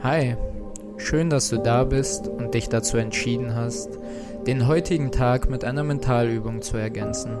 [0.00, 0.36] Hi,
[0.96, 3.98] schön, dass du da bist und dich dazu entschieden hast,
[4.46, 7.36] den heutigen Tag mit einer Mentalübung zu ergänzen.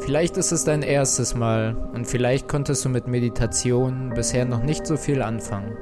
[0.00, 4.88] Vielleicht ist es dein erstes Mal und vielleicht konntest du mit Meditation bisher noch nicht
[4.88, 5.76] so viel anfangen.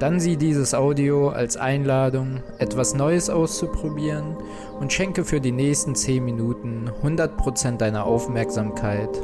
[0.00, 4.36] Dann sieh dieses Audio als Einladung, etwas Neues auszuprobieren
[4.80, 9.16] und schenke für die nächsten 10 Minuten 100% deiner Aufmerksamkeit,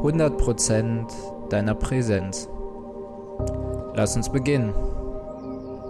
[0.00, 1.08] 100%
[1.50, 2.48] deiner Präsenz.
[3.96, 4.74] Lass uns beginnen.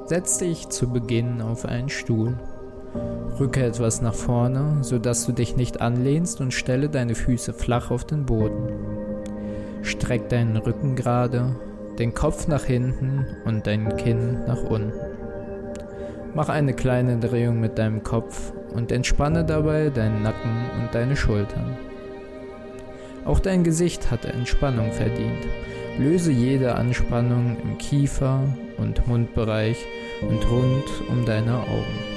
[0.07, 2.39] Setz dich zu Beginn auf einen Stuhl.
[3.41, 8.05] Rücke etwas nach vorne, sodass du dich nicht anlehnst und stelle deine Füße flach auf
[8.05, 8.69] den Boden.
[9.83, 11.57] Streck deinen Rücken gerade,
[11.99, 14.93] den Kopf nach hinten und dein Kinn nach unten.
[16.35, 21.79] Mach eine kleine Drehung mit deinem Kopf und entspanne dabei deinen Nacken und deine Schultern.
[23.25, 25.47] Auch dein Gesicht hat Entspannung verdient.
[25.99, 29.79] Löse jede Anspannung im Kiefer- und Mundbereich
[30.23, 32.15] und rund um deine Augen.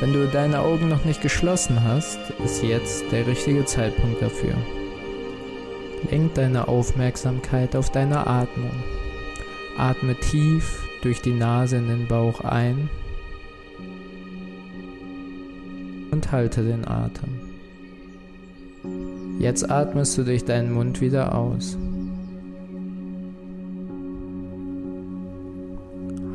[0.00, 4.54] Wenn du deine Augen noch nicht geschlossen hast, ist jetzt der richtige Zeitpunkt dafür.
[6.10, 8.74] Lenk deine Aufmerksamkeit auf deine Atmung.
[9.78, 12.90] Atme tief durch die Nase in den Bauch ein
[16.10, 17.45] und halte den Atem.
[19.38, 21.76] Jetzt atmest du durch deinen Mund wieder aus.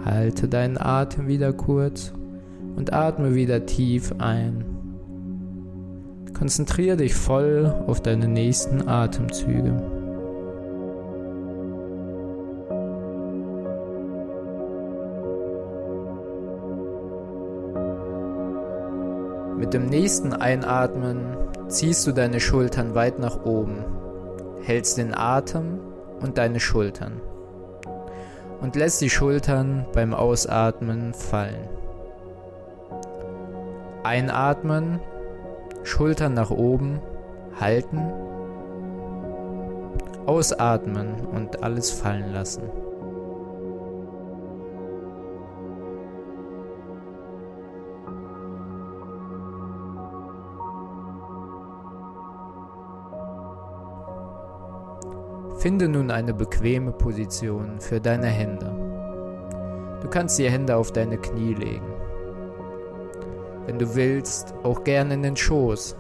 [0.05, 2.13] Halte deinen Atem wieder kurz
[2.75, 4.66] und atme wieder tief ein.
[6.38, 9.73] Konzentriere dich voll auf deine nächsten Atemzüge.
[19.57, 21.38] Mit dem nächsten Einatmen
[21.72, 23.86] ziehst du deine Schultern weit nach oben,
[24.61, 25.80] hältst den Atem
[26.22, 27.22] und deine Schultern
[28.59, 31.67] und lässt die Schultern beim Ausatmen fallen.
[34.03, 35.00] Einatmen,
[35.83, 37.00] Schultern nach oben,
[37.59, 38.01] halten,
[40.25, 42.63] ausatmen und alles fallen lassen.
[55.61, 58.66] Finde nun eine bequeme Position für deine Hände.
[60.01, 61.85] Du kannst die Hände auf deine Knie legen.
[63.67, 65.95] Wenn du willst, auch gerne in den Schoß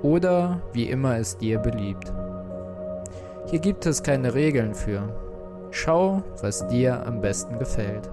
[0.00, 2.10] oder wie immer es dir beliebt.
[3.44, 5.02] Hier gibt es keine Regeln für.
[5.70, 8.08] Schau, was dir am besten gefällt.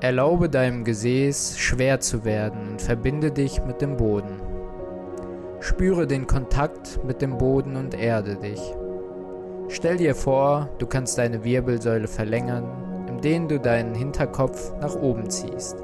[0.00, 4.40] Erlaube deinem Gesäß schwer zu werden und verbinde dich mit dem Boden.
[5.58, 8.60] Spüre den Kontakt mit dem Boden und erde dich.
[9.66, 15.76] Stell dir vor, du kannst deine Wirbelsäule verlängern, indem du deinen Hinterkopf nach oben ziehst.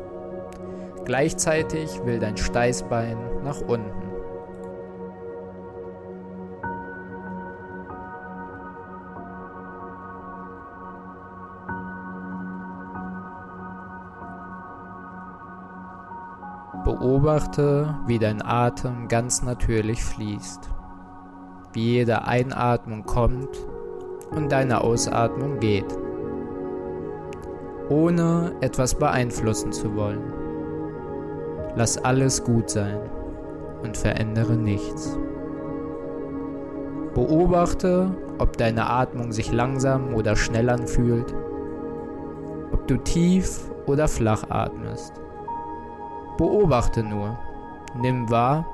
[1.04, 4.03] Gleichzeitig will dein Steißbein nach unten.
[16.82, 20.68] Beobachte, wie dein Atem ganz natürlich fließt,
[21.72, 23.48] wie jede Einatmung kommt
[24.32, 25.96] und deine Ausatmung geht,
[27.88, 30.32] ohne etwas beeinflussen zu wollen.
[31.76, 33.00] Lass alles gut sein
[33.82, 35.18] und verändere nichts.
[37.14, 41.32] Beobachte, ob deine Atmung sich langsam oder schnell anfühlt,
[42.72, 45.23] ob du tief oder flach atmest.
[46.36, 47.38] Beobachte nur,
[47.94, 48.66] nimm wahr,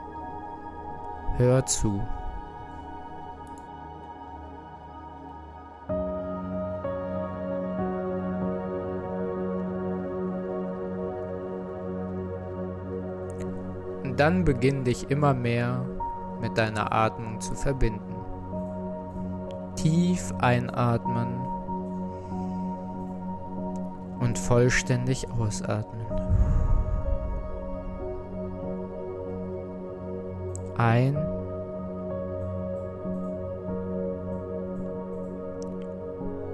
[1.37, 2.00] hör zu.
[14.16, 15.84] Dann beginn dich immer mehr
[16.40, 18.14] mit deiner Atmung zu verbinden.
[19.76, 21.29] Tief einatmen
[24.20, 26.00] und vollständig ausatmen.
[30.81, 31.17] Ein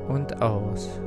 [0.09, 1.01] und aus.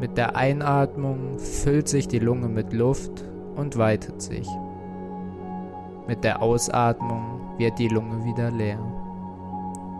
[0.00, 4.48] Mit der Einatmung füllt sich die Lunge mit Luft und weitet sich.
[6.06, 8.78] Mit der Ausatmung wird die Lunge wieder leer.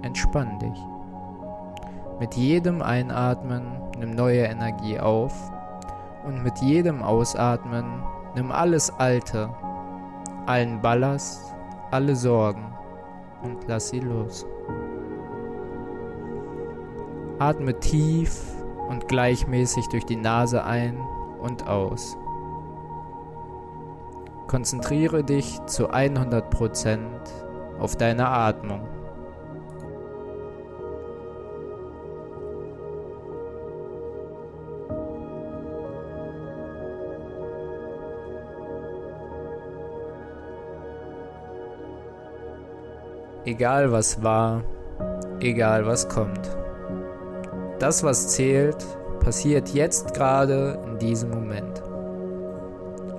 [0.03, 0.87] Entspann dich.
[2.19, 3.63] Mit jedem Einatmen
[3.99, 5.35] nimm neue Energie auf
[6.27, 8.03] und mit jedem Ausatmen
[8.37, 9.50] nimm alles Alte,
[10.44, 11.55] allen Ballast,
[11.91, 12.73] alle Sorgen
[13.43, 14.47] und lass sie los.
[17.38, 18.43] Atme tief
[18.88, 20.99] und gleichmäßig durch die Nase ein
[21.41, 22.17] und aus.
[24.47, 26.99] Konzentriere dich zu 100%
[27.81, 28.87] auf deine Atmung.
[43.47, 44.65] Egal was war,
[45.39, 46.41] egal was kommt.
[47.79, 48.85] Das, was zählt,
[49.21, 51.81] passiert jetzt gerade in diesem Moment.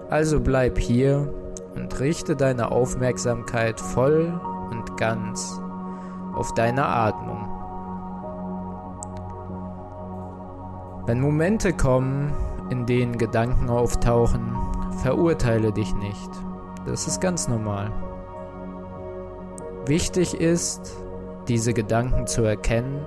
[0.09, 1.33] Also bleib hier
[1.75, 4.37] und richte deine Aufmerksamkeit voll
[4.69, 5.61] und ganz
[6.35, 7.47] auf deine Atmung.
[11.05, 12.33] Wenn Momente kommen,
[12.69, 14.57] in denen Gedanken auftauchen,
[15.01, 16.29] verurteile dich nicht.
[16.85, 18.06] Das ist ganz normal.
[19.87, 20.97] Wichtig ist,
[21.47, 22.99] diese Gedanken zu erkennen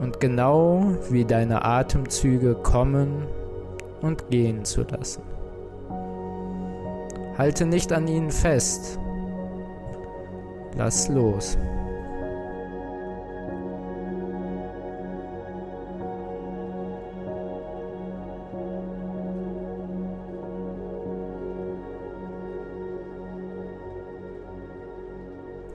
[0.00, 3.28] und genau wie deine Atemzüge kommen
[4.02, 5.22] und gehen zu lassen.
[7.38, 8.98] Halte nicht an ihnen fest.
[10.76, 11.56] Lass los.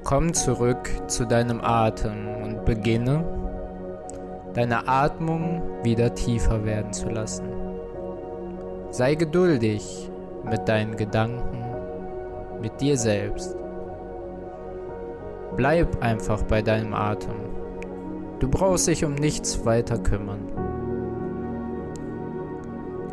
[0.09, 3.23] Komm zurück zu deinem Atem und beginne,
[4.55, 7.45] deine Atmung wieder tiefer werden zu lassen.
[8.89, 10.09] Sei geduldig
[10.49, 11.63] mit deinen Gedanken,
[12.59, 13.55] mit dir selbst.
[15.55, 17.35] Bleib einfach bei deinem Atem.
[18.39, 20.47] Du brauchst dich um nichts weiter kümmern.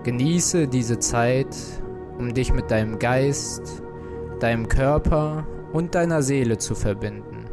[0.02, 1.54] Genieße diese Zeit,
[2.16, 3.82] um dich mit deinem Geist,
[4.40, 7.44] deinem Körper und deiner Seele zu verbinden.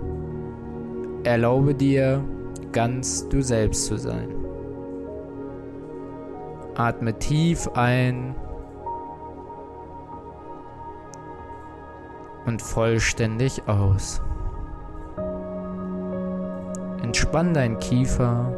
[1.23, 2.23] Erlaube dir,
[2.71, 4.29] ganz du selbst zu sein.
[6.75, 8.35] Atme tief ein
[12.45, 14.21] und vollständig aus.
[17.01, 18.51] Entspann dein Kiefer,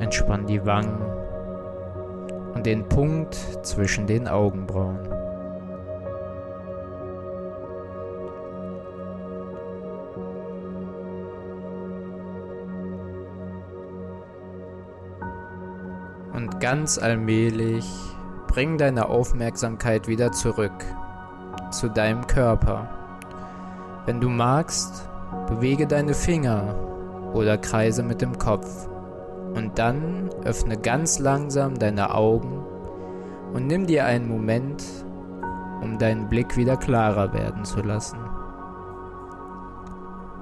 [0.00, 1.02] entspann die Wangen
[2.54, 5.15] und den Punkt zwischen den Augenbrauen.
[16.66, 17.86] Ganz allmählich
[18.48, 20.84] bring deine Aufmerksamkeit wieder zurück
[21.70, 22.88] zu deinem Körper.
[24.04, 25.08] Wenn du magst,
[25.46, 26.74] bewege deine Finger
[27.34, 28.88] oder kreise mit dem Kopf.
[29.54, 32.64] Und dann öffne ganz langsam deine Augen
[33.54, 34.82] und nimm dir einen Moment,
[35.80, 38.18] um deinen Blick wieder klarer werden zu lassen.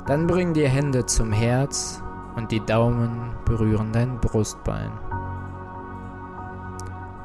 [0.06, 2.02] Dann bring die Hände zum Herz
[2.34, 4.90] und die Daumen berühren dein Brustbein.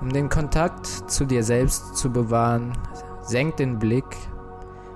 [0.01, 2.71] Um den Kontakt zu dir selbst zu bewahren,
[3.21, 4.05] senk den Blick,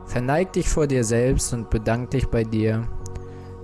[0.06, 2.88] verneig dich vor dir selbst und bedank dich bei dir,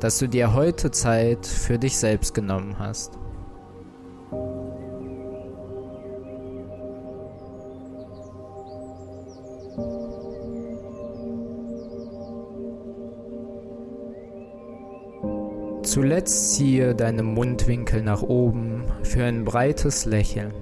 [0.01, 3.18] dass du dir heute Zeit für dich selbst genommen hast.
[15.84, 20.53] Zuletzt ziehe deine Mundwinkel nach oben für ein breites Lächeln.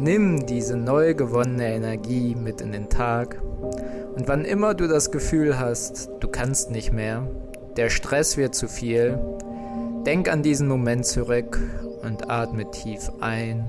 [0.00, 3.42] Nimm diese neu gewonnene Energie mit in den Tag
[4.14, 7.26] und wann immer du das Gefühl hast, du kannst nicht mehr,
[7.76, 9.18] der Stress wird zu viel,
[10.06, 11.58] denk an diesen Moment zurück
[12.02, 13.66] und atme tief ein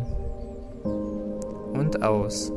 [1.73, 2.51] und aus.